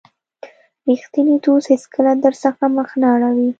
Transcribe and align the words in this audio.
رښتینی 0.89 1.35
دوست 1.45 1.67
هیڅکله 1.73 2.11
درڅخه 2.23 2.65
مخ 2.75 2.89
نه 3.01 3.07
اړوي. 3.15 3.47